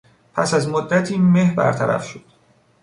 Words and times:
پس 0.33 0.53
از 0.53 0.67
مدتی 0.69 1.17
مه 1.17 1.55
برطرف 1.55 2.05
شد. 2.05 2.23